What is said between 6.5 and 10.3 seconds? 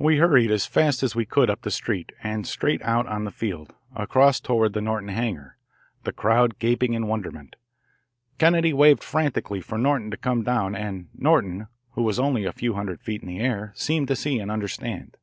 gaping in wonderment. Kennedy waved frantically for Norton to